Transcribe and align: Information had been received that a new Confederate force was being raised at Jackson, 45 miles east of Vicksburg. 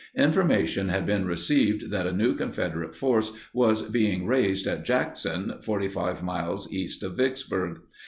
Information 0.17 0.89
had 0.89 1.05
been 1.05 1.27
received 1.27 1.91
that 1.91 2.07
a 2.07 2.11
new 2.11 2.33
Confederate 2.33 2.95
force 2.95 3.33
was 3.53 3.83
being 3.83 4.25
raised 4.25 4.65
at 4.65 4.83
Jackson, 4.83 5.53
45 5.61 6.23
miles 6.23 6.67
east 6.73 7.03
of 7.03 7.15
Vicksburg. 7.17 7.81